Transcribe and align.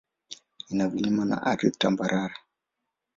Ina 0.69 0.87
vilima 0.87 1.25
na 1.25 1.41
ardhi 1.43 1.71
tambarare. 1.71 2.33